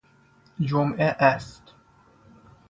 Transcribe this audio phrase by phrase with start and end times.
[0.59, 1.75] جمعه است.